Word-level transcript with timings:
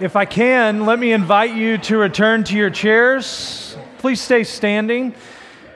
If 0.00 0.16
I 0.16 0.24
can, 0.24 0.86
let 0.86 0.98
me 0.98 1.12
invite 1.12 1.54
you 1.54 1.76
to 1.76 1.98
return 1.98 2.42
to 2.44 2.56
your 2.56 2.70
chairs. 2.70 3.76
Please 3.98 4.18
stay 4.18 4.44
standing. 4.44 5.14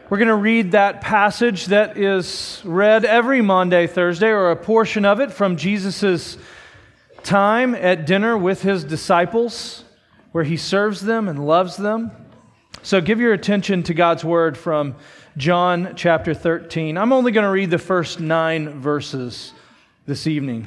We're 0.08 0.16
going 0.16 0.28
to 0.28 0.34
read 0.34 0.72
that 0.72 1.02
passage 1.02 1.66
that 1.66 1.98
is 1.98 2.62
read 2.64 3.04
every 3.04 3.42
Maundy, 3.42 3.86
Thursday, 3.86 4.30
or 4.30 4.50
a 4.50 4.56
portion 4.56 5.04
of 5.04 5.20
it 5.20 5.30
from 5.30 5.58
Jesus' 5.58 6.38
time 7.22 7.74
at 7.74 8.06
dinner 8.06 8.38
with 8.38 8.62
his 8.62 8.82
disciples, 8.82 9.84
where 10.32 10.44
he 10.44 10.56
serves 10.56 11.02
them 11.02 11.28
and 11.28 11.46
loves 11.46 11.76
them. 11.76 12.10
So 12.82 13.02
give 13.02 13.20
your 13.20 13.34
attention 13.34 13.82
to 13.82 13.92
God's 13.92 14.24
word 14.24 14.56
from 14.56 14.94
John 15.36 15.92
chapter 15.96 16.32
13. 16.32 16.96
I'm 16.96 17.12
only 17.12 17.30
going 17.30 17.44
to 17.44 17.50
read 17.50 17.70
the 17.70 17.76
first 17.76 18.20
nine 18.20 18.80
verses 18.80 19.52
this 20.06 20.26
evening. 20.26 20.66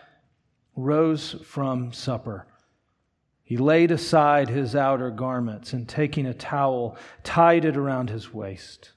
rose 0.75 1.35
from 1.43 1.91
supper. 1.91 2.47
He 3.43 3.57
laid 3.57 3.91
aside 3.91 4.49
his 4.49 4.75
outer 4.75 5.11
garments 5.11 5.73
and 5.73 5.87
taking 5.87 6.25
a 6.25 6.33
towel, 6.33 6.95
tied 7.23 7.65
it 7.65 7.75
around 7.75 8.09
his 8.09 8.33
waist. 8.33 8.91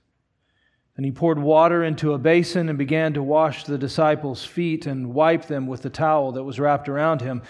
And 0.96 1.04
he 1.04 1.10
poured 1.10 1.40
water 1.40 1.82
into 1.82 2.12
a 2.12 2.18
basin 2.18 2.68
and 2.68 2.78
began 2.78 3.14
to 3.14 3.22
wash 3.22 3.64
the 3.64 3.78
disciples' 3.78 4.44
feet 4.44 4.86
and 4.86 5.12
wipe 5.12 5.46
them 5.46 5.66
with 5.66 5.82
the 5.82 5.90
towel 5.90 6.30
that 6.32 6.44
was 6.44 6.60
wrapped 6.60 6.88
around 6.88 7.20
him. 7.20 7.42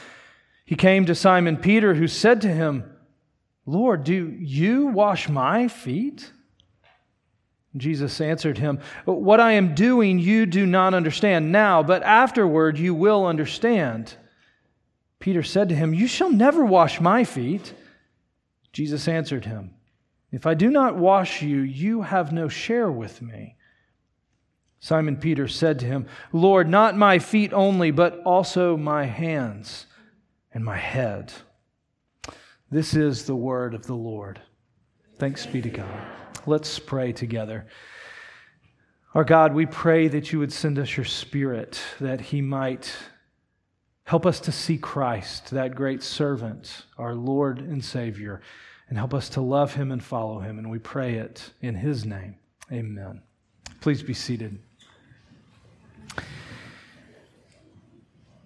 He 0.65 0.77
came 0.77 1.05
to 1.05 1.15
Simon 1.15 1.59
Peter, 1.59 1.93
who 1.95 2.09
said 2.09 2.41
to 2.41 2.49
him, 2.49 2.91
Lord, 3.67 4.05
do 4.05 4.35
you 4.39 4.87
wash 4.87 5.29
my 5.29 5.69
feet? 5.69 6.33
Jesus 7.77 8.21
answered 8.21 8.59
him, 8.59 8.79
What 9.05 9.41
I 9.41 9.53
am 9.53 9.75
doing 9.75 10.19
you 10.19 10.47
do 10.47 10.65
not 10.65 10.95
understand 10.95 11.51
now, 11.51 11.83
but 11.83 12.03
afterward 12.03 12.79
you 12.79 12.95
will 12.95 13.27
understand. 13.27 14.15
Peter 15.19 15.43
said 15.43 15.69
to 15.71 15.75
him, 15.75 15.93
You 15.93 16.07
shall 16.07 16.31
never 16.31 16.65
wash 16.65 17.01
my 17.01 17.25
feet. 17.25 17.75
Jesus 18.73 19.09
answered 19.09 19.45
him, 19.45 19.75
If 20.31 20.47
I 20.47 20.55
do 20.55 20.71
not 20.71 20.97
wash 20.97 21.43
you, 21.43 21.61
you 21.61 22.03
have 22.03 22.33
no 22.33 22.49
share 22.49 22.91
with 22.91 23.21
me. 23.23 23.57
Simon 24.79 25.17
Peter 25.17 25.49
said 25.49 25.79
to 25.79 25.87
him, 25.87 26.07
Lord, 26.31 26.69
not 26.69 26.97
my 26.97 27.19
feet 27.19 27.55
only, 27.55 27.91
but 27.91 28.21
also 28.27 28.77
my 28.77 29.07
hands 29.07 29.87
and 30.53 30.63
my 30.63 30.77
head. 30.77 31.33
This 32.71 32.95
is 32.95 33.25
the 33.25 33.35
word 33.35 33.73
of 33.73 33.87
the 33.87 33.95
Lord. 33.95 34.43
Thanks 35.19 35.47
be 35.47 35.63
to 35.63 35.71
God. 35.71 36.24
Let's 36.47 36.79
pray 36.79 37.13
together. 37.13 37.67
Our 39.15 39.25
God, 39.25 39.55
we 39.55 39.67
pray 39.67 40.09
that 40.09 40.33
you 40.33 40.41
would 40.41 40.53
send 40.53 40.79
us 40.79 40.97
your 40.97 41.05
Spirit, 41.05 41.81
that 42.01 42.21
he 42.21 42.43
might 42.43 42.93
help 44.05 44.27
us 44.27 44.41
to 44.41 44.53
see 44.53 44.77
Christ, 44.77 45.51
that 45.53 45.75
great 45.75 46.03
servant, 46.03 46.85
our 46.99 47.15
Lord 47.15 47.61
and 47.61 47.85
Savior, 47.85 48.41
and 48.89 48.99
help 48.99 49.15
us 49.15 49.29
to 49.31 49.41
love 49.41 49.75
him 49.75 49.93
and 49.93 50.03
follow 50.03 50.41
him. 50.41 50.59
And 50.59 50.71
we 50.71 50.79
pray 50.79 51.15
it 51.15 51.51
in 51.63 51.75
his 51.75 52.05
name. 52.05 52.37
Amen. 52.73 53.23
Please 53.81 54.03
be 54.03 54.15
seated. 54.15 54.59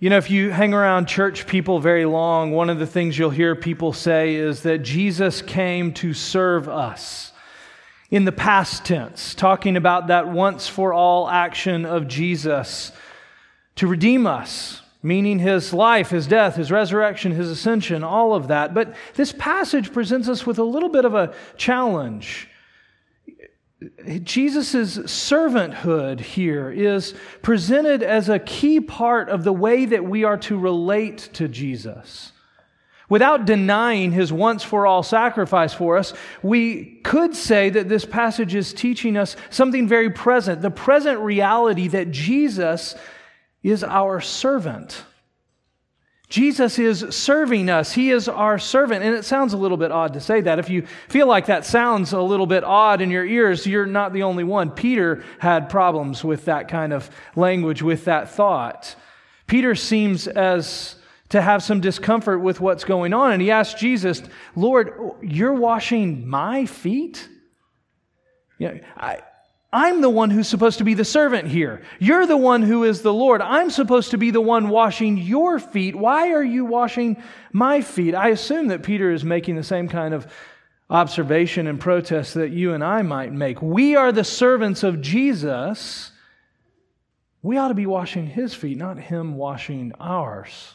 You 0.00 0.10
know, 0.10 0.18
if 0.18 0.30
you 0.30 0.50
hang 0.50 0.74
around 0.74 1.06
church 1.06 1.46
people 1.46 1.80
very 1.80 2.04
long, 2.04 2.52
one 2.52 2.70
of 2.70 2.78
the 2.78 2.86
things 2.86 3.18
you'll 3.18 3.30
hear 3.30 3.56
people 3.56 3.92
say 3.92 4.36
is 4.36 4.62
that 4.62 4.78
Jesus 4.78 5.42
came 5.42 5.92
to 5.94 6.14
serve 6.14 6.68
us 6.68 7.32
in 8.10 8.24
the 8.24 8.32
past 8.32 8.84
tense, 8.84 9.34
talking 9.34 9.76
about 9.76 10.06
that 10.06 10.28
once 10.28 10.66
for 10.66 10.92
all 10.92 11.28
action 11.28 11.84
of 11.84 12.08
Jesus 12.08 12.90
to 13.76 13.86
redeem 13.86 14.26
us, 14.26 14.80
meaning 15.02 15.38
his 15.38 15.74
life, 15.74 16.10
his 16.10 16.26
death, 16.26 16.56
his 16.56 16.72
resurrection, 16.72 17.32
his 17.32 17.50
ascension, 17.50 18.02
all 18.02 18.34
of 18.34 18.48
that. 18.48 18.72
But 18.74 18.94
this 19.14 19.32
passage 19.32 19.92
presents 19.92 20.28
us 20.28 20.46
with 20.46 20.58
a 20.58 20.64
little 20.64 20.88
bit 20.88 21.04
of 21.04 21.14
a 21.14 21.34
challenge. 21.56 22.48
Jesus' 24.24 24.98
servanthood 24.98 26.18
here 26.18 26.70
is 26.70 27.14
presented 27.42 28.02
as 28.02 28.28
a 28.28 28.40
key 28.40 28.80
part 28.80 29.28
of 29.28 29.44
the 29.44 29.52
way 29.52 29.84
that 29.84 30.04
we 30.04 30.24
are 30.24 30.38
to 30.38 30.58
relate 30.58 31.18
to 31.34 31.46
Jesus. 31.46 32.32
Without 33.08 33.46
denying 33.46 34.12
his 34.12 34.32
once 34.32 34.62
for 34.62 34.86
all 34.86 35.02
sacrifice 35.02 35.72
for 35.72 35.96
us, 35.96 36.12
we 36.42 37.00
could 37.04 37.34
say 37.34 37.70
that 37.70 37.88
this 37.88 38.04
passage 38.04 38.54
is 38.54 38.74
teaching 38.74 39.16
us 39.16 39.34
something 39.48 39.88
very 39.88 40.10
present 40.10 40.60
the 40.60 40.70
present 40.70 41.18
reality 41.20 41.88
that 41.88 42.10
Jesus 42.10 42.94
is 43.62 43.82
our 43.82 44.20
servant. 44.20 45.04
Jesus 46.28 46.78
is 46.78 47.06
serving 47.10 47.70
us. 47.70 47.92
He 47.92 48.10
is 48.10 48.28
our 48.28 48.58
servant. 48.58 49.02
And 49.02 49.14
it 49.14 49.24
sounds 49.24 49.54
a 49.54 49.56
little 49.56 49.78
bit 49.78 49.90
odd 49.90 50.12
to 50.12 50.20
say 50.20 50.42
that. 50.42 50.58
If 50.58 50.68
you 50.68 50.82
feel 51.08 51.26
like 51.26 51.46
that 51.46 51.64
sounds 51.64 52.12
a 52.12 52.20
little 52.20 52.46
bit 52.46 52.64
odd 52.64 53.00
in 53.00 53.10
your 53.10 53.24
ears, 53.24 53.66
you're 53.66 53.86
not 53.86 54.12
the 54.12 54.24
only 54.24 54.44
one. 54.44 54.70
Peter 54.70 55.24
had 55.38 55.70
problems 55.70 56.22
with 56.22 56.44
that 56.44 56.68
kind 56.68 56.92
of 56.92 57.08
language, 57.34 57.80
with 57.80 58.04
that 58.04 58.30
thought. 58.30 58.94
Peter 59.46 59.74
seems 59.74 60.28
as 60.28 60.96
to 61.30 61.42
have 61.42 61.62
some 61.62 61.80
discomfort 61.80 62.40
with 62.40 62.60
what's 62.60 62.84
going 62.84 63.12
on. 63.12 63.32
And 63.32 63.42
he 63.42 63.50
asked 63.50 63.78
Jesus, 63.78 64.22
Lord, 64.56 64.92
you're 65.22 65.54
washing 65.54 66.26
my 66.26 66.66
feet? 66.66 67.28
Yeah, 68.58 68.78
I, 68.96 69.22
I'm 69.72 70.00
the 70.00 70.08
one 70.08 70.30
who's 70.30 70.48
supposed 70.48 70.78
to 70.78 70.84
be 70.84 70.94
the 70.94 71.04
servant 71.04 71.48
here. 71.48 71.82
You're 71.98 72.26
the 72.26 72.36
one 72.36 72.62
who 72.62 72.84
is 72.84 73.02
the 73.02 73.12
Lord. 73.12 73.42
I'm 73.42 73.68
supposed 73.68 74.12
to 74.12 74.18
be 74.18 74.30
the 74.30 74.40
one 74.40 74.70
washing 74.70 75.18
your 75.18 75.58
feet. 75.58 75.94
Why 75.94 76.32
are 76.32 76.42
you 76.42 76.64
washing 76.64 77.22
my 77.52 77.82
feet? 77.82 78.14
I 78.14 78.28
assume 78.28 78.68
that 78.68 78.82
Peter 78.82 79.12
is 79.12 79.24
making 79.24 79.56
the 79.56 79.62
same 79.62 79.88
kind 79.88 80.14
of 80.14 80.26
observation 80.88 81.66
and 81.66 81.78
protest 81.78 82.32
that 82.34 82.50
you 82.50 82.72
and 82.72 82.82
I 82.82 83.02
might 83.02 83.30
make. 83.30 83.60
We 83.60 83.94
are 83.94 84.10
the 84.10 84.24
servants 84.24 84.82
of 84.82 85.02
Jesus. 85.02 86.12
We 87.42 87.58
ought 87.58 87.68
to 87.68 87.74
be 87.74 87.86
washing 87.86 88.26
his 88.26 88.54
feet, 88.54 88.78
not 88.78 88.98
him 88.98 89.36
washing 89.36 89.92
ours. 90.00 90.74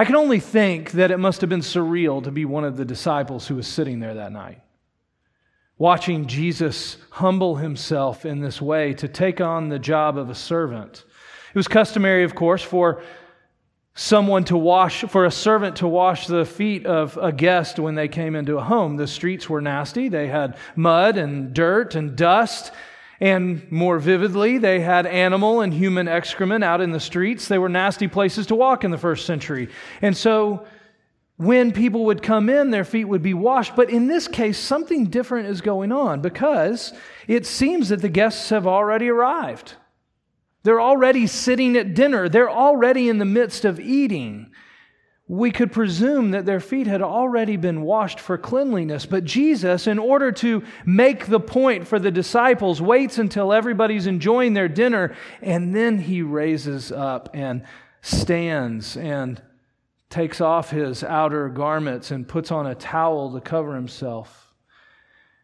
I 0.00 0.04
can 0.04 0.14
only 0.14 0.38
think 0.38 0.92
that 0.92 1.10
it 1.10 1.18
must 1.18 1.40
have 1.40 1.50
been 1.50 1.60
surreal 1.60 2.22
to 2.22 2.30
be 2.30 2.44
one 2.44 2.62
of 2.62 2.76
the 2.76 2.84
disciples 2.84 3.48
who 3.48 3.56
was 3.56 3.66
sitting 3.66 3.98
there 3.98 4.14
that 4.14 4.30
night, 4.30 4.62
watching 5.76 6.26
Jesus 6.26 6.98
humble 7.10 7.56
himself 7.56 8.24
in 8.24 8.38
this 8.38 8.62
way 8.62 8.94
to 8.94 9.08
take 9.08 9.40
on 9.40 9.68
the 9.68 9.78
job 9.80 10.16
of 10.16 10.30
a 10.30 10.36
servant. 10.36 11.04
It 11.52 11.56
was 11.56 11.66
customary, 11.66 12.22
of 12.22 12.36
course, 12.36 12.62
for 12.62 13.02
someone 13.96 14.44
to 14.44 14.56
wash, 14.56 15.02
for 15.02 15.24
a 15.24 15.32
servant 15.32 15.74
to 15.76 15.88
wash 15.88 16.28
the 16.28 16.44
feet 16.44 16.86
of 16.86 17.16
a 17.16 17.32
guest 17.32 17.80
when 17.80 17.96
they 17.96 18.06
came 18.06 18.36
into 18.36 18.56
a 18.56 18.62
home. 18.62 18.96
The 18.96 19.08
streets 19.08 19.50
were 19.50 19.60
nasty, 19.60 20.08
they 20.08 20.28
had 20.28 20.56
mud 20.76 21.16
and 21.16 21.52
dirt 21.52 21.96
and 21.96 22.14
dust. 22.14 22.70
And 23.20 23.70
more 23.70 23.98
vividly, 23.98 24.58
they 24.58 24.80
had 24.80 25.06
animal 25.06 25.60
and 25.60 25.74
human 25.74 26.06
excrement 26.06 26.62
out 26.62 26.80
in 26.80 26.92
the 26.92 27.00
streets. 27.00 27.48
They 27.48 27.58
were 27.58 27.68
nasty 27.68 28.06
places 28.06 28.46
to 28.46 28.54
walk 28.54 28.84
in 28.84 28.90
the 28.90 28.98
first 28.98 29.26
century. 29.26 29.68
And 30.00 30.16
so 30.16 30.66
when 31.36 31.72
people 31.72 32.04
would 32.06 32.22
come 32.22 32.48
in, 32.48 32.70
their 32.70 32.84
feet 32.84 33.06
would 33.06 33.22
be 33.22 33.34
washed. 33.34 33.74
But 33.74 33.90
in 33.90 34.06
this 34.06 34.28
case, 34.28 34.58
something 34.58 35.06
different 35.06 35.48
is 35.48 35.60
going 35.60 35.90
on 35.90 36.20
because 36.20 36.92
it 37.26 37.46
seems 37.46 37.88
that 37.88 38.02
the 38.02 38.08
guests 38.08 38.50
have 38.50 38.66
already 38.66 39.08
arrived. 39.08 39.74
They're 40.64 40.80
already 40.80 41.26
sitting 41.26 41.76
at 41.76 41.94
dinner, 41.94 42.28
they're 42.28 42.50
already 42.50 43.08
in 43.08 43.18
the 43.18 43.24
midst 43.24 43.64
of 43.64 43.80
eating 43.80 44.50
we 45.28 45.50
could 45.50 45.70
presume 45.70 46.30
that 46.30 46.46
their 46.46 46.58
feet 46.58 46.86
had 46.86 47.02
already 47.02 47.56
been 47.56 47.82
washed 47.82 48.18
for 48.18 48.38
cleanliness. 48.38 49.04
But 49.04 49.24
Jesus, 49.24 49.86
in 49.86 49.98
order 49.98 50.32
to 50.32 50.64
make 50.86 51.26
the 51.26 51.38
point 51.38 51.86
for 51.86 51.98
the 51.98 52.10
disciples, 52.10 52.80
waits 52.80 53.18
until 53.18 53.52
everybody's 53.52 54.06
enjoying 54.06 54.54
their 54.54 54.68
dinner, 54.68 55.14
and 55.42 55.76
then 55.76 55.98
he 55.98 56.22
raises 56.22 56.90
up 56.90 57.28
and 57.34 57.62
stands 58.00 58.96
and 58.96 59.42
takes 60.08 60.40
off 60.40 60.70
his 60.70 61.04
outer 61.04 61.50
garments 61.50 62.10
and 62.10 62.26
puts 62.26 62.50
on 62.50 62.66
a 62.66 62.74
towel 62.74 63.34
to 63.34 63.40
cover 63.42 63.74
himself. 63.74 64.54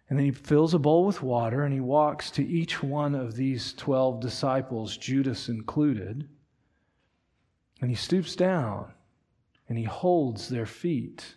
And 0.08 0.18
then 0.18 0.24
he 0.24 0.32
fills 0.32 0.72
a 0.72 0.78
bowl 0.78 1.04
with 1.04 1.22
water 1.22 1.62
and 1.62 1.74
he 1.74 1.80
walks 1.80 2.30
to 2.32 2.46
each 2.46 2.82
one 2.82 3.14
of 3.14 3.36
these 3.36 3.74
12 3.74 4.20
disciples, 4.20 4.96
Judas 4.96 5.50
included, 5.50 6.26
and 7.82 7.90
he 7.90 7.96
stoops 7.96 8.34
down 8.34 8.94
and 9.68 9.78
he 9.78 9.84
holds 9.84 10.48
their 10.48 10.66
feet 10.66 11.34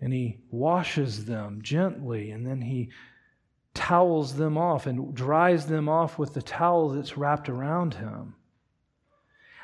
and 0.00 0.12
he 0.12 0.38
washes 0.50 1.24
them 1.24 1.60
gently 1.62 2.30
and 2.30 2.46
then 2.46 2.60
he 2.60 2.90
towels 3.74 4.34
them 4.34 4.56
off 4.56 4.86
and 4.86 5.14
dries 5.14 5.66
them 5.66 5.88
off 5.88 6.18
with 6.18 6.34
the 6.34 6.42
towel 6.42 6.90
that's 6.90 7.16
wrapped 7.16 7.48
around 7.48 7.94
him. 7.94 8.34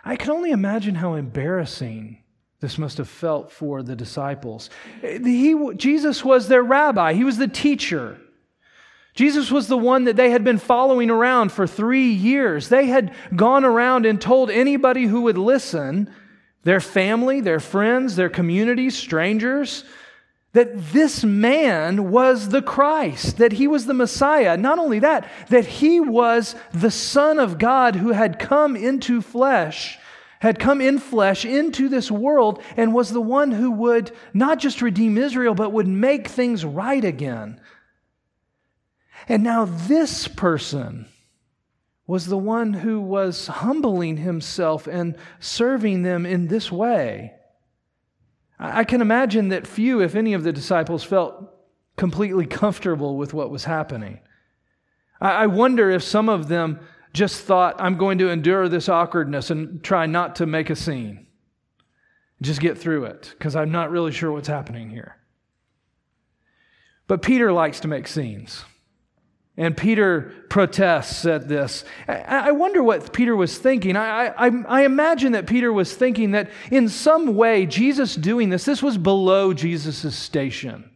I 0.04 0.16
can 0.16 0.30
only 0.30 0.50
imagine 0.50 0.96
how 0.96 1.14
embarrassing 1.14 2.22
this 2.60 2.76
must 2.76 2.98
have 2.98 3.08
felt 3.08 3.50
for 3.50 3.82
the 3.82 3.96
disciples. 3.96 4.68
He, 5.00 5.54
Jesus 5.76 6.24
was 6.24 6.48
their 6.48 6.62
rabbi, 6.62 7.14
he 7.14 7.24
was 7.24 7.38
the 7.38 7.48
teacher. 7.48 8.18
Jesus 9.14 9.50
was 9.50 9.66
the 9.66 9.76
one 9.76 10.04
that 10.04 10.16
they 10.16 10.30
had 10.30 10.44
been 10.44 10.58
following 10.58 11.10
around 11.10 11.50
for 11.50 11.66
three 11.66 12.10
years. 12.10 12.68
They 12.68 12.86
had 12.86 13.12
gone 13.34 13.64
around 13.64 14.06
and 14.06 14.20
told 14.20 14.50
anybody 14.50 15.04
who 15.04 15.22
would 15.22 15.36
listen, 15.36 16.14
their 16.62 16.80
family, 16.80 17.40
their 17.40 17.60
friends, 17.60 18.16
their 18.16 18.28
communities, 18.28 18.96
strangers, 18.96 19.84
that 20.52 20.92
this 20.92 21.22
man 21.22 22.10
was 22.10 22.48
the 22.48 22.62
Christ, 22.62 23.38
that 23.38 23.52
he 23.52 23.68
was 23.68 23.86
the 23.86 23.94
Messiah. 23.94 24.56
Not 24.56 24.78
only 24.78 24.98
that, 24.98 25.30
that 25.48 25.66
he 25.66 26.00
was 26.00 26.56
the 26.72 26.90
Son 26.90 27.38
of 27.38 27.58
God 27.58 27.96
who 27.96 28.12
had 28.12 28.38
come 28.38 28.74
into 28.74 29.22
flesh, 29.22 29.98
had 30.40 30.58
come 30.58 30.80
in 30.80 30.98
flesh 30.98 31.44
into 31.44 31.88
this 31.88 32.10
world, 32.10 32.62
and 32.76 32.92
was 32.92 33.10
the 33.10 33.20
one 33.20 33.52
who 33.52 33.70
would 33.70 34.10
not 34.34 34.58
just 34.58 34.82
redeem 34.82 35.16
Israel, 35.18 35.54
but 35.54 35.72
would 35.72 35.86
make 35.86 36.26
things 36.26 36.64
right 36.64 37.04
again. 37.04 37.60
And 39.28 39.44
now 39.44 39.66
this 39.66 40.26
person 40.26 41.06
was 42.10 42.26
the 42.26 42.36
one 42.36 42.72
who 42.72 43.00
was 43.00 43.46
humbling 43.46 44.16
himself 44.16 44.88
and 44.88 45.16
serving 45.38 46.02
them 46.02 46.26
in 46.26 46.48
this 46.48 46.72
way. 46.72 47.32
I 48.58 48.82
can 48.82 49.00
imagine 49.00 49.50
that 49.50 49.64
few, 49.64 50.00
if 50.00 50.16
any, 50.16 50.34
of 50.34 50.42
the 50.42 50.52
disciples 50.52 51.04
felt 51.04 51.54
completely 51.96 52.46
comfortable 52.46 53.16
with 53.16 53.32
what 53.32 53.48
was 53.48 53.62
happening. 53.62 54.18
I 55.20 55.46
wonder 55.46 55.88
if 55.88 56.02
some 56.02 56.28
of 56.28 56.48
them 56.48 56.80
just 57.12 57.44
thought, 57.44 57.80
I'm 57.80 57.96
going 57.96 58.18
to 58.18 58.28
endure 58.28 58.68
this 58.68 58.88
awkwardness 58.88 59.48
and 59.48 59.80
try 59.80 60.06
not 60.06 60.34
to 60.36 60.46
make 60.46 60.68
a 60.68 60.74
scene. 60.74 61.28
Just 62.42 62.60
get 62.60 62.76
through 62.76 63.04
it, 63.04 63.34
because 63.38 63.54
I'm 63.54 63.70
not 63.70 63.92
really 63.92 64.10
sure 64.10 64.32
what's 64.32 64.48
happening 64.48 64.90
here. 64.90 65.16
But 67.06 67.22
Peter 67.22 67.52
likes 67.52 67.78
to 67.80 67.88
make 67.88 68.08
scenes. 68.08 68.64
And 69.60 69.76
Peter 69.76 70.32
protests 70.48 71.26
at 71.26 71.46
this. 71.46 71.84
I 72.08 72.50
wonder 72.50 72.82
what 72.82 73.12
Peter 73.12 73.36
was 73.36 73.58
thinking. 73.58 73.94
I, 73.94 74.28
I, 74.28 74.50
I, 74.66 74.84
imagine 74.86 75.32
that 75.32 75.46
Peter 75.46 75.70
was 75.70 75.94
thinking 75.94 76.30
that 76.30 76.50
in 76.70 76.88
some 76.88 77.36
way, 77.36 77.66
Jesus 77.66 78.16
doing 78.16 78.48
this, 78.48 78.64
this 78.64 78.82
was 78.82 78.96
below 78.96 79.52
Jesus' 79.52 80.16
station. 80.16 80.90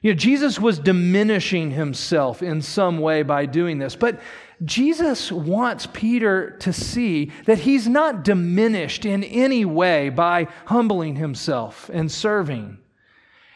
You 0.00 0.12
know, 0.12 0.16
Jesus 0.16 0.58
was 0.58 0.78
diminishing 0.78 1.72
himself 1.72 2.42
in 2.42 2.62
some 2.62 3.00
way 3.00 3.22
by 3.22 3.44
doing 3.44 3.76
this. 3.76 3.96
But 3.96 4.18
Jesus 4.64 5.30
wants 5.30 5.86
Peter 5.92 6.56
to 6.60 6.72
see 6.72 7.32
that 7.44 7.58
he's 7.58 7.86
not 7.86 8.24
diminished 8.24 9.04
in 9.04 9.22
any 9.24 9.66
way 9.66 10.08
by 10.08 10.48
humbling 10.64 11.16
himself 11.16 11.90
and 11.92 12.10
serving. 12.10 12.78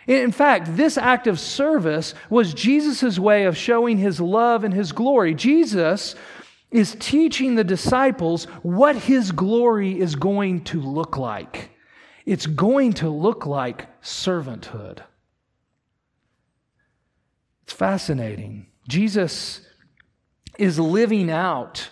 In 0.06 0.30
fact, 0.30 0.76
this 0.76 0.96
act 0.96 1.26
of 1.26 1.40
service 1.40 2.14
was 2.30 2.54
Jesus' 2.54 3.18
way 3.18 3.44
of 3.44 3.56
showing 3.56 3.98
his 3.98 4.20
love 4.20 4.62
and 4.62 4.72
his 4.72 4.92
glory. 4.92 5.34
Jesus 5.34 6.14
is 6.70 6.96
teaching 6.98 7.54
the 7.54 7.64
disciples 7.64 8.44
what 8.62 8.96
his 8.96 9.32
glory 9.32 9.98
is 9.98 10.14
going 10.14 10.62
to 10.64 10.80
look 10.80 11.16
like. 11.16 11.70
It's 12.24 12.46
going 12.46 12.92
to 12.94 13.08
look 13.08 13.46
like 13.46 14.00
servanthood. 14.02 15.00
It's 17.64 17.72
fascinating. 17.72 18.66
Jesus 18.88 19.60
is 20.58 20.78
living 20.78 21.30
out 21.30 21.90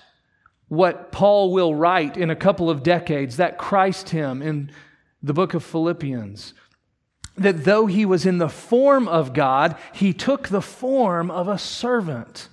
what 0.69 1.13
Paul 1.13 1.53
will 1.53 1.75
write 1.75 2.17
in 2.17 2.31
a 2.31 2.37
couple 2.37 2.71
of 2.71 2.83
decades, 2.83 3.37
that 3.37 3.59
Christ 3.59 4.11
hymn 4.11 4.41
in 4.41 4.71
the 5.23 5.33
book 5.35 5.55
of 5.55 5.65
Philippians 5.65 6.55
that 7.37 7.65
though 7.65 7.87
he 7.87 8.07
was 8.07 8.27
in 8.27 8.39
the 8.39 8.49
form 8.49 9.09
of 9.09 9.33
God, 9.33 9.77
he 9.93 10.13
took 10.13 10.49
the 10.49 10.63
form 10.63 11.31
of 11.31 11.49
a 11.49 11.59
servant, 11.59 12.49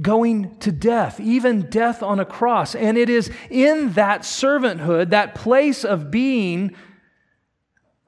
going 0.00 0.56
to 0.58 0.72
death, 0.72 1.20
even 1.20 1.70
death 1.70 2.02
on 2.02 2.18
a 2.18 2.24
cross. 2.24 2.74
And 2.74 2.98
it 2.98 3.08
is 3.08 3.30
in 3.48 3.92
that 3.92 4.22
servanthood, 4.22 5.10
that 5.10 5.34
place 5.34 5.84
of 5.84 6.10
being 6.10 6.74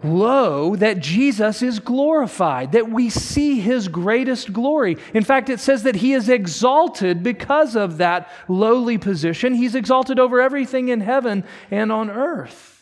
low, 0.02 0.76
that 0.76 1.00
Jesus 1.00 1.60
is 1.62 1.80
glorified, 1.80 2.72
that 2.72 2.88
we 2.88 3.10
see 3.10 3.60
his 3.60 3.88
greatest 3.88 4.52
glory. 4.52 4.96
In 5.12 5.24
fact, 5.24 5.48
it 5.48 5.58
says 5.58 5.82
that 5.82 5.96
he 5.96 6.12
is 6.12 6.28
exalted 6.28 7.22
because 7.22 7.74
of 7.74 7.98
that 7.98 8.30
lowly 8.46 8.98
position. 8.98 9.54
He's 9.54 9.74
exalted 9.74 10.20
over 10.20 10.40
everything 10.40 10.88
in 10.88 11.00
heaven 11.00 11.44
and 11.70 11.90
on 11.90 12.10
earth. 12.10 12.77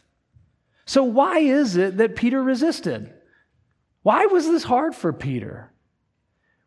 So, 0.86 1.02
why 1.02 1.38
is 1.38 1.76
it 1.76 1.96
that 1.96 2.16
Peter 2.16 2.42
resisted? 2.42 3.12
Why 4.02 4.26
was 4.26 4.46
this 4.46 4.62
hard 4.62 4.94
for 4.94 5.12
Peter? 5.12 5.72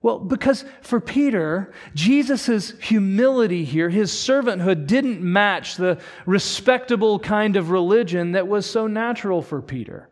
Well, 0.01 0.19
because 0.19 0.63
for 0.81 1.01
Peter, 1.01 1.73
Jesus' 1.93 2.73
humility 2.81 3.65
here, 3.65 3.89
his 3.89 4.11
servanthood, 4.11 4.87
didn't 4.87 5.21
match 5.21 5.75
the 5.75 5.99
respectable 6.25 7.19
kind 7.19 7.55
of 7.55 7.69
religion 7.69 8.33
that 8.33 8.47
was 8.47 8.65
so 8.69 8.87
natural 8.87 9.41
for 9.41 9.61
Peter. 9.61 10.09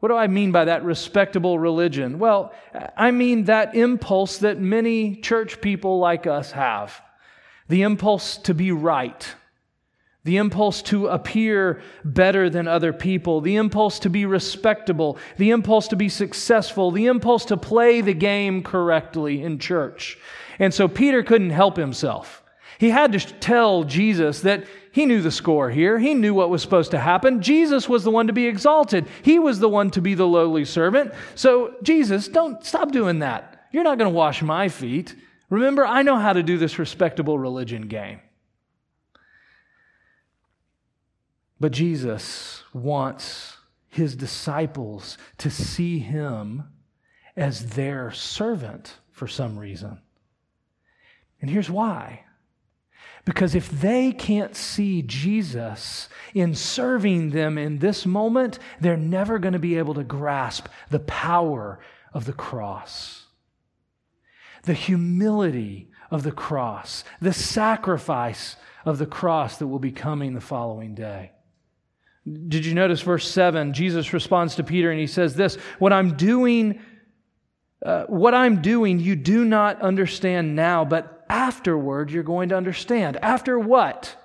What 0.00 0.08
do 0.08 0.16
I 0.16 0.26
mean 0.26 0.52
by 0.52 0.64
that 0.64 0.84
respectable 0.84 1.58
religion? 1.58 2.18
Well, 2.18 2.52
I 2.96 3.12
mean 3.12 3.44
that 3.44 3.74
impulse 3.74 4.38
that 4.38 4.58
many 4.58 5.16
church 5.16 5.60
people 5.60 5.98
like 5.98 6.26
us 6.26 6.52
have 6.52 7.00
the 7.68 7.82
impulse 7.82 8.36
to 8.38 8.52
be 8.52 8.72
right 8.72 9.34
the 10.24 10.36
impulse 10.36 10.82
to 10.82 11.08
appear 11.08 11.82
better 12.04 12.48
than 12.48 12.68
other 12.68 12.92
people, 12.92 13.40
the 13.40 13.56
impulse 13.56 13.98
to 14.00 14.10
be 14.10 14.24
respectable, 14.24 15.18
the 15.36 15.50
impulse 15.50 15.88
to 15.88 15.96
be 15.96 16.08
successful, 16.08 16.90
the 16.92 17.06
impulse 17.06 17.44
to 17.46 17.56
play 17.56 18.00
the 18.00 18.14
game 18.14 18.62
correctly 18.62 19.42
in 19.42 19.58
church. 19.58 20.18
And 20.58 20.72
so 20.72 20.86
Peter 20.86 21.22
couldn't 21.22 21.50
help 21.50 21.76
himself. 21.76 22.42
He 22.78 22.90
had 22.90 23.12
to 23.12 23.18
tell 23.18 23.84
Jesus 23.84 24.40
that 24.40 24.64
he 24.92 25.06
knew 25.06 25.22
the 25.22 25.30
score 25.30 25.70
here. 25.70 25.98
He 25.98 26.14
knew 26.14 26.34
what 26.34 26.50
was 26.50 26.62
supposed 26.62 26.90
to 26.92 26.98
happen. 26.98 27.42
Jesus 27.42 27.88
was 27.88 28.04
the 28.04 28.10
one 28.10 28.26
to 28.26 28.32
be 28.32 28.46
exalted. 28.46 29.06
He 29.22 29.38
was 29.38 29.58
the 29.58 29.68
one 29.68 29.90
to 29.92 30.00
be 30.00 30.14
the 30.14 30.26
lowly 30.26 30.64
servant. 30.64 31.12
So, 31.34 31.74
Jesus, 31.82 32.28
don't 32.28 32.64
stop 32.64 32.92
doing 32.92 33.20
that. 33.20 33.66
You're 33.72 33.84
not 33.84 33.98
going 33.98 34.10
to 34.10 34.16
wash 34.16 34.42
my 34.42 34.68
feet. 34.68 35.14
Remember, 35.48 35.86
I 35.86 36.02
know 36.02 36.16
how 36.16 36.32
to 36.32 36.42
do 36.42 36.58
this 36.58 36.78
respectable 36.78 37.38
religion 37.38 37.88
game. 37.88 38.20
But 41.62 41.70
Jesus 41.70 42.64
wants 42.72 43.56
his 43.88 44.16
disciples 44.16 45.16
to 45.38 45.48
see 45.48 46.00
him 46.00 46.64
as 47.36 47.76
their 47.76 48.10
servant 48.10 48.98
for 49.12 49.28
some 49.28 49.56
reason. 49.56 50.00
And 51.40 51.48
here's 51.48 51.70
why. 51.70 52.24
Because 53.24 53.54
if 53.54 53.70
they 53.70 54.10
can't 54.10 54.56
see 54.56 55.02
Jesus 55.02 56.08
in 56.34 56.56
serving 56.56 57.30
them 57.30 57.56
in 57.56 57.78
this 57.78 58.06
moment, 58.06 58.58
they're 58.80 58.96
never 58.96 59.38
going 59.38 59.52
to 59.52 59.60
be 59.60 59.78
able 59.78 59.94
to 59.94 60.02
grasp 60.02 60.66
the 60.90 60.98
power 60.98 61.78
of 62.12 62.24
the 62.24 62.32
cross. 62.32 63.26
The 64.64 64.74
humility 64.74 65.90
of 66.10 66.24
the 66.24 66.32
cross, 66.32 67.04
the 67.20 67.32
sacrifice 67.32 68.56
of 68.84 68.98
the 68.98 69.06
cross 69.06 69.58
that 69.58 69.68
will 69.68 69.78
be 69.78 69.92
coming 69.92 70.34
the 70.34 70.40
following 70.40 70.96
day. 70.96 71.30
Did 72.24 72.64
you 72.64 72.74
notice 72.74 73.00
verse 73.00 73.28
7? 73.28 73.72
Jesus 73.72 74.12
responds 74.12 74.56
to 74.56 74.64
Peter 74.64 74.90
and 74.90 75.00
he 75.00 75.06
says 75.06 75.34
this 75.34 75.56
What 75.78 75.92
I'm 75.92 76.16
doing, 76.16 76.80
uh, 77.84 78.04
what 78.04 78.34
I'm 78.34 78.62
doing, 78.62 79.00
you 79.00 79.16
do 79.16 79.44
not 79.44 79.82
understand 79.82 80.54
now, 80.54 80.84
but 80.84 81.24
afterward 81.28 82.10
you're 82.10 82.22
going 82.22 82.50
to 82.50 82.56
understand. 82.56 83.16
After 83.16 83.58
what? 83.58 84.16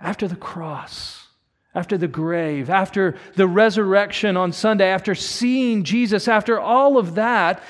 After 0.00 0.26
the 0.26 0.36
cross, 0.36 1.28
after 1.74 1.96
the 1.96 2.08
grave, 2.08 2.68
after 2.68 3.16
the 3.36 3.46
resurrection 3.46 4.36
on 4.36 4.52
Sunday, 4.52 4.88
after 4.88 5.14
seeing 5.14 5.84
Jesus, 5.84 6.26
after 6.26 6.58
all 6.58 6.98
of 6.98 7.14
that, 7.14 7.62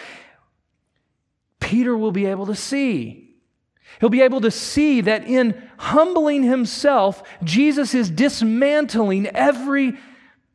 Peter 1.60 1.96
will 1.96 2.12
be 2.12 2.26
able 2.26 2.46
to 2.46 2.54
see 2.54 3.23
He'll 4.00 4.10
be 4.10 4.22
able 4.22 4.40
to 4.42 4.50
see 4.50 5.00
that 5.02 5.26
in 5.26 5.62
humbling 5.78 6.42
himself, 6.42 7.22
Jesus 7.42 7.94
is 7.94 8.10
dismantling 8.10 9.26
every 9.28 9.96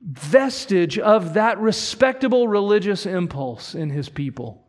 vestige 0.02 0.98
of 0.98 1.34
that 1.34 1.60
respectable 1.60 2.48
religious 2.48 3.06
impulse 3.06 3.76
in 3.76 3.90
his 3.90 4.10
people. 4.10 4.66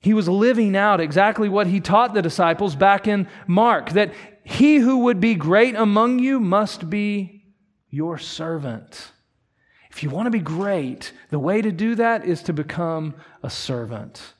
He 0.00 0.14
was 0.14 0.28
living 0.28 0.76
out 0.76 1.00
exactly 1.00 1.48
what 1.48 1.66
he 1.66 1.80
taught 1.80 2.12
the 2.12 2.22
disciples 2.22 2.76
back 2.76 3.08
in 3.08 3.26
Mark 3.46 3.90
that 3.92 4.12
he 4.44 4.76
who 4.76 4.98
would 4.98 5.18
be 5.18 5.34
great 5.34 5.74
among 5.74 6.18
you 6.18 6.38
must 6.38 6.90
be 6.90 7.46
your 7.88 8.18
servant. 8.18 9.12
If 9.90 10.02
you 10.02 10.10
want 10.10 10.26
to 10.26 10.30
be 10.30 10.40
great, 10.40 11.12
the 11.30 11.38
way 11.38 11.62
to 11.62 11.72
do 11.72 11.94
that 11.94 12.26
is 12.26 12.42
to 12.42 12.52
become 12.52 13.14
a 13.42 13.48
servant. 13.48 14.33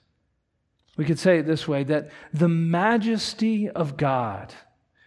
We 0.97 1.05
could 1.05 1.19
say 1.19 1.39
it 1.39 1.47
this 1.47 1.67
way 1.67 1.85
that 1.85 2.11
the 2.33 2.49
majesty 2.49 3.69
of 3.69 3.97
God 3.97 4.55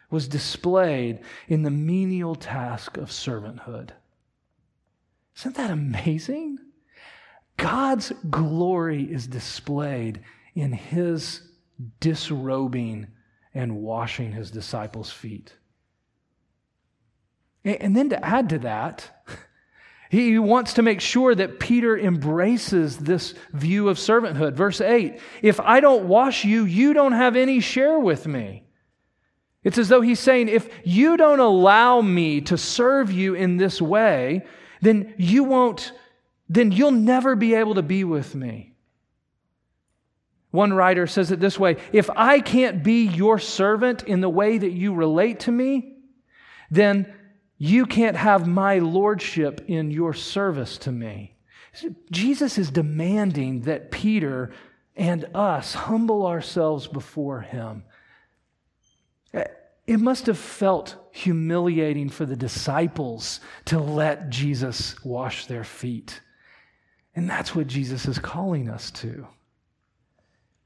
was 0.10 0.28
displayed 0.28 1.20
in 1.48 1.64
the 1.64 1.72
menial 1.72 2.36
task 2.36 2.98
of 2.98 3.10
servanthood. 3.10 3.92
Isn't 5.38 5.56
that 5.56 5.70
amazing? 5.70 6.60
God's 7.58 8.12
glory 8.30 9.04
is 9.04 9.28
displayed 9.28 10.22
in 10.56 10.72
his 10.72 11.42
disrobing 12.00 13.08
and 13.54 13.78
washing 13.78 14.32
his 14.32 14.52
disciples' 14.52 15.12
feet. 15.12 15.54
And 17.64 17.96
then 17.96 18.10
to 18.10 18.26
add 18.26 18.50
to 18.50 18.60
that, 18.60 19.24
he 20.10 20.40
wants 20.40 20.74
to 20.74 20.82
make 20.82 21.02
sure 21.02 21.36
that 21.36 21.60
Peter 21.60 21.98
embraces 21.98 22.98
this 22.98 23.34
view 23.52 23.90
of 23.90 23.98
servanthood. 23.98 24.54
Verse 24.54 24.80
8 24.80 25.20
If 25.42 25.60
I 25.60 25.80
don't 25.80 26.08
wash 26.08 26.46
you, 26.46 26.66
you 26.66 26.94
don't 26.94 27.12
have 27.12 27.36
any 27.36 27.60
share 27.60 28.00
with 28.00 28.26
me. 28.26 28.64
It's 29.64 29.78
as 29.78 29.90
though 29.90 30.02
he's 30.02 30.20
saying, 30.20 30.48
if 30.48 30.70
you 30.86 31.18
don't 31.18 31.42
allow 31.42 32.00
me 32.00 32.40
to 32.42 32.58
serve 32.58 33.12
you 33.12 33.34
in 33.34 33.58
this 33.58 33.82
way, 33.82 34.46
then 34.82 35.14
you 35.18 35.44
won't, 35.44 35.92
then 36.48 36.72
you'll 36.72 36.92
never 36.92 37.36
be 37.36 37.54
able 37.56 37.76
to 37.76 37.84
be 37.84 38.06
with 38.06 38.34
me. 38.34 38.76
One 40.52 40.72
writer 40.72 41.06
says 41.06 41.32
it 41.32 41.42
this 41.42 41.60
way 41.60 41.78
If 41.92 42.10
I 42.16 42.40
can't 42.40 42.82
be 42.82 43.08
your 43.08 43.40
servant 43.40 44.04
in 44.04 44.22
the 44.22 44.30
way 44.30 44.58
that 44.58 44.72
you 44.72 44.94
relate 44.94 45.42
to 45.42 45.52
me, 45.52 45.98
then 46.72 47.14
you 47.58 47.86
can't 47.86 48.18
have 48.18 48.48
my 48.48 48.80
lordship 48.80 49.66
in 49.68 49.92
your 49.92 50.14
service 50.14 50.78
to 50.80 50.92
me. 50.92 51.36
Jesus 52.12 52.58
is 52.58 52.70
demanding 52.72 53.62
that 53.62 53.92
Peter 53.92 54.52
and 54.96 55.26
us 55.34 55.74
humble 55.74 56.26
ourselves 56.26 56.88
before 56.88 57.42
him. 57.42 57.84
It 59.34 60.00
must 60.02 60.26
have 60.26 60.38
felt 60.38 60.96
humiliating 61.12 62.10
for 62.10 62.26
the 62.26 62.36
disciples 62.36 63.40
to 63.66 63.80
let 63.80 64.30
Jesus 64.30 65.02
wash 65.04 65.46
their 65.46 65.64
feet. 65.64 66.20
And 67.16 67.30
that's 67.30 67.56
what 67.56 67.68
Jesus 67.68 68.06
is 68.06 68.20
calling 68.20 68.70
us 68.70 68.92
to. 68.92 69.28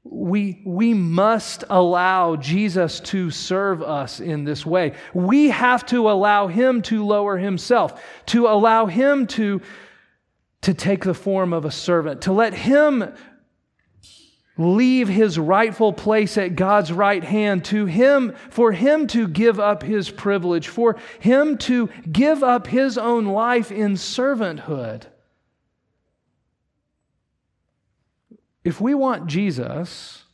We, 0.04 0.62
we 0.66 0.94
must 0.94 1.62
allow 1.70 2.34
Jesus 2.36 2.98
to 3.00 3.30
serve 3.30 3.82
us 3.82 4.18
in 4.18 4.44
this 4.44 4.66
way. 4.66 4.94
We 5.14 5.50
have 5.50 5.86
to 5.86 6.10
allow 6.10 6.48
him 6.48 6.82
to 6.82 7.06
lower 7.06 7.38
himself, 7.38 8.02
to 8.26 8.48
allow 8.48 8.86
him 8.86 9.28
to, 9.28 9.60
to 10.62 10.74
take 10.74 11.04
the 11.04 11.14
form 11.14 11.52
of 11.52 11.64
a 11.64 11.70
servant, 11.70 12.22
to 12.22 12.32
let 12.32 12.52
him 12.52 13.14
leave 14.58 15.08
his 15.08 15.38
rightful 15.38 15.92
place 15.92 16.36
at 16.36 16.56
God's 16.56 16.92
right 16.92 17.22
hand 17.22 17.64
to 17.66 17.86
him, 17.86 18.34
for 18.50 18.72
him 18.72 19.06
to 19.08 19.28
give 19.28 19.60
up 19.60 19.82
his 19.82 20.10
privilege, 20.10 20.68
for 20.68 20.96
him 21.20 21.56
to 21.58 21.88
give 22.10 22.42
up 22.42 22.66
his 22.66 22.98
own 22.98 23.26
life 23.26 23.70
in 23.70 23.92
servanthood. 23.92 25.06
If 28.64 28.80
we 28.80 28.94
want 28.94 29.26
Jesus, 29.26 30.24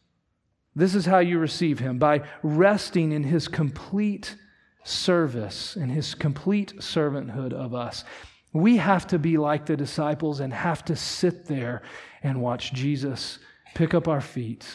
this 0.75 0.95
is 0.95 1.07
how 1.07 1.19
you 1.19 1.39
receive 1.39 1.79
him 1.79 1.99
by 1.99 2.23
resting 2.43 3.13
in 3.13 3.25
his 3.25 3.49
complete 3.49 4.37
service 4.85 5.77
and 5.77 5.91
his 5.91 6.15
complete 6.15 6.75
servanthood 6.79 7.53
of 7.53 7.75
us. 7.75 8.05
We 8.53 8.77
have 8.79 9.07
to 9.09 9.19
be 9.19 9.37
like 9.37 9.67
the 9.67 9.77
disciples 9.77 10.41
and 10.41 10.53
have 10.53 10.85
to 10.87 10.97
sit 10.97 11.47
there 11.47 11.83
and 12.23 12.41
watch 12.41 12.73
Jesus 12.73 13.39
pick 13.75 13.95
up 13.95 14.09
our 14.09 14.21
feet 14.21 14.67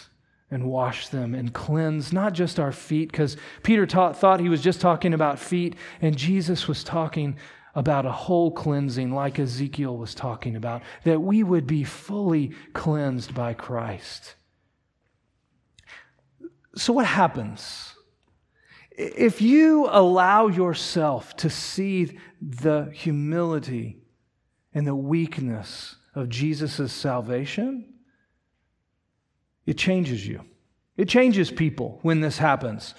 and 0.52 0.70
wash 0.70 1.08
them 1.08 1.34
and 1.34 1.52
cleanse 1.54 2.14
not 2.14 2.34
just 2.34 2.60
our 2.60 2.72
feet, 2.72 3.12
because 3.12 3.38
Peter 3.64 3.88
taught, 3.88 4.16
thought 4.16 4.40
he 4.40 4.50
was 4.50 4.62
just 4.62 4.80
talking 4.80 5.14
about 5.14 5.40
feet, 5.40 5.76
and 6.02 6.16
Jesus 6.16 6.68
was 6.68 6.84
talking 6.84 7.36
about 7.76 8.06
a 8.06 8.12
whole 8.12 8.52
cleansing, 8.52 9.14
like 9.14 9.40
Ezekiel 9.40 9.98
was 9.98 10.14
talking 10.14 10.56
about, 10.56 10.84
that 11.04 11.22
we 11.22 11.44
would 11.44 11.66
be 11.66 11.84
fully 11.84 12.52
cleansed 12.74 13.34
by 13.34 13.54
Christ. 13.54 14.36
So, 16.76 16.94
what 16.94 17.06
happens? 17.06 17.94
If 18.92 19.42
you 19.42 19.88
allow 19.90 20.48
yourself 20.48 21.36
to 21.38 21.50
see 21.50 22.18
the 22.42 22.92
humility 22.94 23.98
and 24.74 24.86
the 24.86 24.96
weakness 24.96 25.96
of 26.14 26.30
Jesus' 26.30 26.92
salvation, 26.92 27.94
it 29.66 29.78
changes 29.78 30.28
you. 30.28 30.46
It 30.96 31.10
changes 31.10 31.50
people 31.50 32.00
when 32.04 32.22
this 32.22 32.38
happens. 32.38 32.94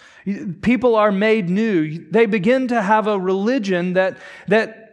People 0.63 0.97
are 0.97 1.13
made 1.13 1.49
new. 1.49 2.11
They 2.11 2.27
begin 2.27 2.69
to 2.69 2.83
have 2.83 3.07
a 3.07 3.19
religion 3.19 3.93
that, 3.93 4.19
that 4.49 4.84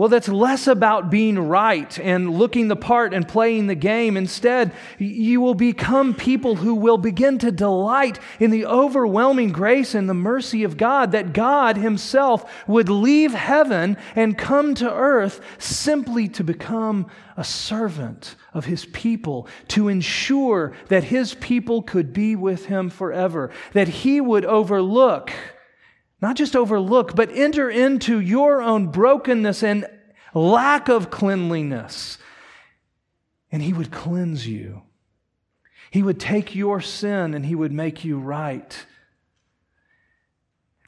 well, 0.00 0.08
that's 0.08 0.30
less 0.30 0.66
about 0.66 1.10
being 1.10 1.38
right 1.38 1.98
and 1.98 2.30
looking 2.30 2.68
the 2.68 2.74
part 2.74 3.12
and 3.12 3.28
playing 3.28 3.66
the 3.66 3.74
game. 3.74 4.16
Instead, 4.16 4.72
you 4.96 5.42
will 5.42 5.52
become 5.54 6.14
people 6.14 6.54
who 6.54 6.74
will 6.74 6.96
begin 6.96 7.36
to 7.36 7.52
delight 7.52 8.18
in 8.38 8.50
the 8.50 8.64
overwhelming 8.64 9.52
grace 9.52 9.94
and 9.94 10.08
the 10.08 10.14
mercy 10.14 10.64
of 10.64 10.78
God, 10.78 11.12
that 11.12 11.34
God 11.34 11.76
Himself 11.76 12.50
would 12.66 12.88
leave 12.88 13.34
heaven 13.34 13.98
and 14.16 14.38
come 14.38 14.74
to 14.76 14.90
earth 14.90 15.42
simply 15.58 16.28
to 16.28 16.42
become 16.42 17.06
a 17.36 17.44
servant 17.44 18.36
of 18.54 18.64
His 18.64 18.86
people, 18.86 19.48
to 19.68 19.88
ensure 19.88 20.72
that 20.88 21.04
His 21.04 21.34
people 21.34 21.82
could 21.82 22.14
be 22.14 22.34
with 22.34 22.64
Him 22.64 22.88
forever, 22.88 23.50
that 23.74 23.88
He 23.88 24.18
would 24.18 24.46
overlook 24.46 25.30
not 26.20 26.36
just 26.36 26.54
overlook, 26.54 27.14
but 27.14 27.30
enter 27.32 27.70
into 27.70 28.20
your 28.20 28.62
own 28.62 28.88
brokenness 28.88 29.62
and 29.62 29.86
lack 30.34 30.88
of 30.88 31.10
cleanliness. 31.10 32.18
And 33.50 33.62
He 33.62 33.72
would 33.72 33.90
cleanse 33.90 34.46
you. 34.46 34.82
He 35.90 36.02
would 36.02 36.20
take 36.20 36.54
your 36.54 36.80
sin 36.80 37.34
and 37.34 37.44
He 37.44 37.54
would 37.54 37.72
make 37.72 38.04
you 38.04 38.18
right. 38.18 38.86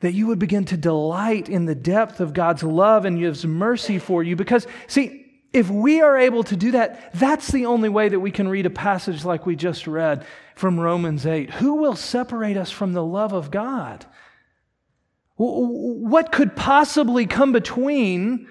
That 0.00 0.12
you 0.12 0.26
would 0.28 0.38
begin 0.38 0.64
to 0.66 0.76
delight 0.76 1.48
in 1.48 1.64
the 1.64 1.74
depth 1.74 2.20
of 2.20 2.34
God's 2.34 2.62
love 2.62 3.04
and 3.04 3.18
His 3.18 3.44
mercy 3.44 3.98
for 3.98 4.22
you. 4.22 4.36
Because, 4.36 4.66
see, 4.86 5.22
if 5.52 5.70
we 5.70 6.00
are 6.00 6.16
able 6.16 6.44
to 6.44 6.56
do 6.56 6.72
that, 6.72 7.12
that's 7.14 7.48
the 7.48 7.66
only 7.66 7.88
way 7.88 8.08
that 8.08 8.20
we 8.20 8.30
can 8.30 8.48
read 8.48 8.66
a 8.66 8.70
passage 8.70 9.24
like 9.24 9.44
we 9.44 9.56
just 9.56 9.86
read 9.86 10.24
from 10.54 10.78
Romans 10.78 11.26
8. 11.26 11.50
Who 11.50 11.74
will 11.74 11.96
separate 11.96 12.56
us 12.56 12.70
from 12.70 12.92
the 12.92 13.04
love 13.04 13.32
of 13.32 13.50
God? 13.50 14.06
What 15.36 16.32
could 16.32 16.54
possibly 16.56 17.26
come 17.26 17.52
between 17.52 18.46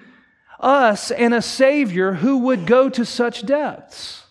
us 0.60 1.10
and 1.10 1.32
a 1.34 1.42
Savior 1.42 2.14
who 2.14 2.38
would 2.38 2.66
go 2.66 2.88
to 2.88 3.04
such 3.04 3.46
depths? 3.46 4.21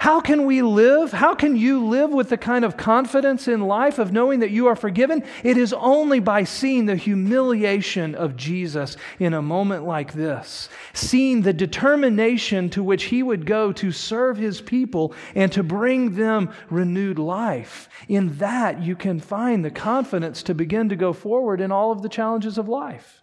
How 0.00 0.18
can 0.18 0.46
we 0.46 0.62
live? 0.62 1.12
How 1.12 1.34
can 1.34 1.56
you 1.56 1.84
live 1.84 2.10
with 2.10 2.30
the 2.30 2.38
kind 2.38 2.64
of 2.64 2.78
confidence 2.78 3.46
in 3.46 3.60
life 3.60 3.98
of 3.98 4.12
knowing 4.12 4.40
that 4.40 4.50
you 4.50 4.66
are 4.68 4.74
forgiven? 4.74 5.22
It 5.44 5.58
is 5.58 5.74
only 5.74 6.20
by 6.20 6.44
seeing 6.44 6.86
the 6.86 6.96
humiliation 6.96 8.14
of 8.14 8.34
Jesus 8.34 8.96
in 9.18 9.34
a 9.34 9.42
moment 9.42 9.84
like 9.84 10.14
this, 10.14 10.70
seeing 10.94 11.42
the 11.42 11.52
determination 11.52 12.70
to 12.70 12.82
which 12.82 13.04
he 13.04 13.22
would 13.22 13.44
go 13.44 13.72
to 13.72 13.92
serve 13.92 14.38
his 14.38 14.62
people 14.62 15.14
and 15.34 15.52
to 15.52 15.62
bring 15.62 16.14
them 16.14 16.50
renewed 16.70 17.18
life. 17.18 17.90
In 18.08 18.38
that, 18.38 18.80
you 18.80 18.96
can 18.96 19.20
find 19.20 19.62
the 19.62 19.70
confidence 19.70 20.42
to 20.44 20.54
begin 20.54 20.88
to 20.88 20.96
go 20.96 21.12
forward 21.12 21.60
in 21.60 21.70
all 21.70 21.92
of 21.92 22.00
the 22.00 22.08
challenges 22.08 22.56
of 22.56 22.70
life. 22.70 23.22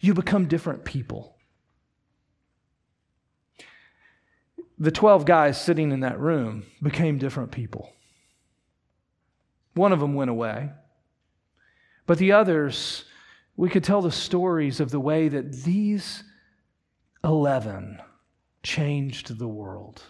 You 0.00 0.14
become 0.14 0.48
different 0.48 0.84
people. 0.84 1.31
The 4.82 4.90
12 4.90 5.24
guys 5.24 5.60
sitting 5.60 5.92
in 5.92 6.00
that 6.00 6.18
room 6.18 6.64
became 6.82 7.16
different 7.16 7.52
people. 7.52 7.92
One 9.74 9.92
of 9.92 10.00
them 10.00 10.14
went 10.14 10.28
away, 10.28 10.70
but 12.04 12.18
the 12.18 12.32
others, 12.32 13.04
we 13.56 13.70
could 13.70 13.84
tell 13.84 14.02
the 14.02 14.10
stories 14.10 14.80
of 14.80 14.90
the 14.90 14.98
way 14.98 15.28
that 15.28 15.52
these 15.52 16.24
11 17.22 18.02
changed 18.64 19.38
the 19.38 19.46
world. 19.46 20.02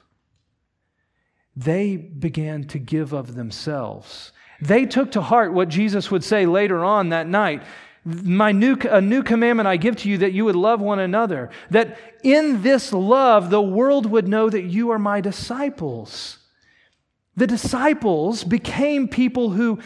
They 1.54 1.98
began 1.98 2.64
to 2.68 2.78
give 2.78 3.12
of 3.12 3.34
themselves. 3.34 4.32
They 4.62 4.86
took 4.86 5.12
to 5.12 5.20
heart 5.20 5.52
what 5.52 5.68
Jesus 5.68 6.10
would 6.10 6.24
say 6.24 6.46
later 6.46 6.82
on 6.82 7.10
that 7.10 7.28
night 7.28 7.62
my 8.04 8.50
new, 8.50 8.76
a 8.90 9.00
new 9.00 9.22
commandment 9.22 9.68
I 9.68 9.76
give 9.76 9.96
to 9.96 10.08
you 10.08 10.18
that 10.18 10.32
you 10.32 10.44
would 10.44 10.56
love 10.56 10.80
one 10.80 10.98
another. 10.98 11.50
That 11.70 11.98
in 12.22 12.62
this 12.62 12.92
love, 12.92 13.50
the 13.50 13.62
world 13.62 14.06
would 14.06 14.26
know 14.26 14.50
that 14.50 14.62
you 14.62 14.90
are 14.90 14.98
my 14.98 15.20
disciples. 15.20 16.38
The 17.36 17.46
disciples 17.46 18.44
became 18.44 19.08
people 19.08 19.50
who 19.50 19.78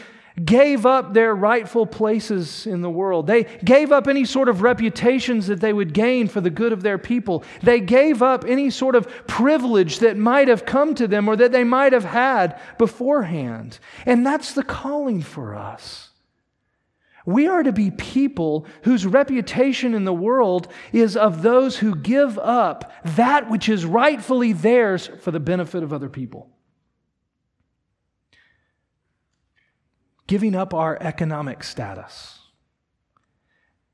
gave 0.43 0.85
up 0.85 1.13
their 1.13 1.33
rightful 1.33 1.87
places 1.87 2.67
in 2.67 2.81
the 2.81 2.89
world. 2.89 3.25
They 3.25 3.43
gave 3.63 3.91
up 3.91 4.07
any 4.07 4.23
sort 4.25 4.49
of 4.49 4.61
reputations 4.61 5.47
that 5.47 5.61
they 5.61 5.73
would 5.73 5.93
gain 5.93 6.27
for 6.27 6.41
the 6.41 6.51
good 6.51 6.73
of 6.73 6.83
their 6.83 6.99
people. 6.99 7.43
They 7.63 7.79
gave 7.79 8.21
up 8.21 8.45
any 8.45 8.69
sort 8.69 8.95
of 8.95 9.07
privilege 9.27 9.99
that 9.99 10.15
might 10.15 10.47
have 10.47 10.65
come 10.65 10.93
to 10.95 11.07
them 11.07 11.27
or 11.27 11.35
that 11.37 11.51
they 11.51 11.63
might 11.63 11.93
have 11.93 12.05
had 12.05 12.59
beforehand. 12.77 13.79
And 14.05 14.25
that's 14.25 14.53
the 14.53 14.63
calling 14.63 15.21
for 15.21 15.55
us. 15.55 16.06
We 17.27 17.45
are 17.45 17.61
to 17.61 17.73
be 17.73 17.91
people 17.91 18.65
whose 18.83 19.05
reputation 19.05 19.93
in 19.93 20.05
the 20.05 20.13
world 20.13 20.69
is 20.93 21.17
of 21.17 21.41
those 21.41 21.79
who 21.79 21.93
give 21.93 22.39
up 22.39 22.89
that 23.03 23.49
which 23.49 23.67
is 23.67 23.83
rightfully 23.83 24.53
theirs 24.53 25.09
for 25.19 25.31
the 25.31 25.39
benefit 25.41 25.83
of 25.83 25.91
other 25.91 26.07
people. 26.07 26.49
Giving 30.25 30.55
up 30.55 30.73
our 30.73 30.97
economic 31.01 31.65
status, 31.65 32.39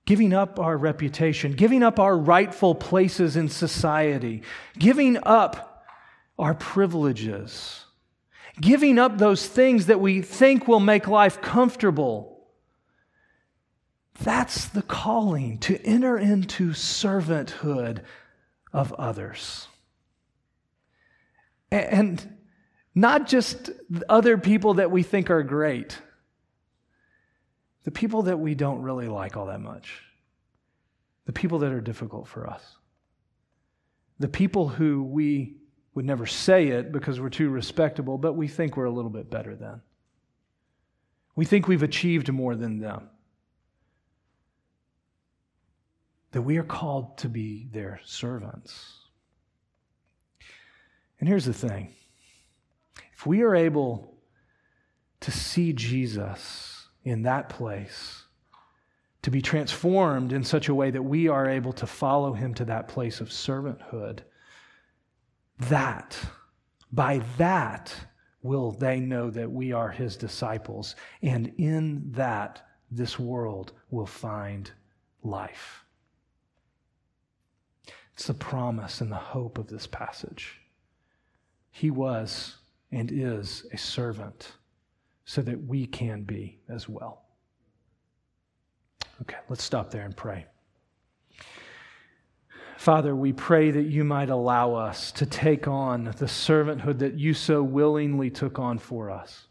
giving 0.05 0.31
up 0.31 0.59
our 0.59 0.77
reputation, 0.77 1.53
giving 1.53 1.81
up 1.81 1.99
our 1.99 2.15
rightful 2.15 2.75
places 2.75 3.35
in 3.35 3.49
society, 3.49 4.43
giving 4.77 5.17
up 5.23 5.87
our 6.37 6.53
privileges, 6.53 7.85
giving 8.61 8.99
up 8.99 9.17
those 9.17 9.47
things 9.47 9.87
that 9.87 9.99
we 9.99 10.21
think 10.21 10.67
will 10.67 10.79
make 10.79 11.07
life 11.07 11.41
comfortable 11.41 12.32
that's 14.21 14.65
the 14.65 14.83
calling 14.83 15.57
to 15.59 15.81
enter 15.83 16.17
into 16.17 16.69
servanthood 16.69 18.01
of 18.71 18.93
others. 18.93 19.67
And 21.71 22.37
not 22.93 23.27
just 23.27 23.71
other 24.07 24.37
people 24.37 24.75
that 24.75 24.91
we 24.91 25.01
think 25.01 25.31
are 25.31 25.41
great, 25.41 25.97
the 27.83 27.91
people 27.91 28.23
that 28.23 28.37
we 28.37 28.55
don't 28.55 28.81
really 28.81 29.07
like 29.07 29.35
all 29.35 29.47
that 29.47 29.61
much, 29.61 30.01
the 31.25 31.33
people 31.33 31.59
that 31.59 31.71
are 31.71 31.81
difficult 31.81 32.27
for 32.27 32.47
us, 32.47 32.63
the 34.19 34.27
people 34.27 34.69
who 34.69 35.03
we 35.03 35.55
would 35.95 36.05
never 36.05 36.25
say 36.25 36.67
it 36.69 36.91
because 36.91 37.19
we're 37.19 37.29
too 37.29 37.49
respectable, 37.49 38.17
but 38.17 38.33
we 38.33 38.47
think 38.47 38.77
we're 38.77 38.85
a 38.85 38.91
little 38.91 39.11
bit 39.11 39.29
better 39.29 39.55
than. 39.55 39.81
We 41.35 41.45
think 41.45 41.67
we've 41.67 41.83
achieved 41.83 42.31
more 42.31 42.55
than 42.55 42.79
them. 42.79 43.09
That 46.33 46.41
we 46.41 46.57
are 46.57 46.63
called 46.63 47.17
to 47.19 47.29
be 47.29 47.67
their 47.71 48.01
servants. 48.03 48.99
And 51.19 51.29
here's 51.29 51.45
the 51.45 51.53
thing 51.53 51.93
if 53.13 53.25
we 53.25 53.43
are 53.43 53.55
able 53.55 54.17
to 55.21 55.31
see 55.31 55.71
Jesus 55.71 56.87
in 57.05 57.21
that 57.21 57.47
place, 57.47 58.23
to 59.21 59.31
be 59.31 59.41
transformed 59.41 60.33
in 60.33 60.43
such 60.43 60.67
a 60.67 60.75
way 60.75 60.91
that 60.91 61.03
we 61.03 61.29
are 61.29 61.49
able 61.49 61.71
to 61.73 61.87
follow 61.87 62.33
him 62.33 62.53
to 62.55 62.65
that 62.65 62.87
place 62.87 63.21
of 63.21 63.29
servanthood, 63.29 64.19
that, 65.59 66.17
by 66.91 67.21
that, 67.37 67.95
will 68.41 68.71
they 68.71 68.99
know 68.99 69.29
that 69.29 69.49
we 69.49 69.71
are 69.71 69.89
his 69.89 70.17
disciples. 70.17 70.95
And 71.21 71.53
in 71.57 72.11
that, 72.11 72.67
this 72.91 73.17
world 73.17 73.71
will 73.91 74.05
find 74.05 74.69
life. 75.23 75.82
It's 78.13 78.27
the 78.27 78.33
promise 78.33 79.01
and 79.01 79.11
the 79.11 79.15
hope 79.15 79.57
of 79.57 79.67
this 79.67 79.87
passage. 79.87 80.59
He 81.71 81.89
was 81.89 82.57
and 82.91 83.11
is 83.11 83.65
a 83.73 83.77
servant 83.77 84.53
so 85.25 85.41
that 85.41 85.65
we 85.65 85.87
can 85.87 86.23
be 86.23 86.59
as 86.69 86.87
well. 86.87 87.23
Okay, 89.21 89.37
let's 89.49 89.63
stop 89.63 89.89
there 89.89 90.03
and 90.03 90.15
pray. 90.15 90.45
Father, 92.77 93.15
we 93.15 93.31
pray 93.31 93.71
that 93.71 93.85
you 93.85 94.03
might 94.03 94.29
allow 94.29 94.75
us 94.75 95.11
to 95.13 95.25
take 95.25 95.67
on 95.67 96.03
the 96.03 96.25
servanthood 96.25 96.99
that 96.99 97.17
you 97.17 97.33
so 97.33 97.63
willingly 97.63 98.29
took 98.29 98.59
on 98.59 98.77
for 98.77 99.09
us. 99.09 99.47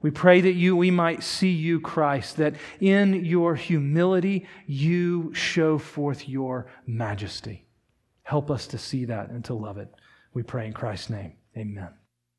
We 0.00 0.10
pray 0.10 0.40
that 0.42 0.52
you 0.52 0.76
we 0.76 0.90
might 0.90 1.22
see 1.22 1.50
you 1.50 1.80
Christ 1.80 2.36
that 2.36 2.54
in 2.78 3.24
your 3.24 3.56
humility 3.56 4.46
you 4.66 5.34
show 5.34 5.78
forth 5.78 6.28
your 6.28 6.66
majesty. 6.86 7.63
Help 8.24 8.50
us 8.50 8.66
to 8.66 8.78
see 8.78 9.04
that 9.04 9.30
and 9.30 9.44
to 9.44 9.54
love 9.54 9.78
it. 9.78 9.88
We 10.34 10.42
pray 10.42 10.66
in 10.66 10.72
Christ's 10.72 11.10
name. 11.10 11.34
Amen. 11.56 11.90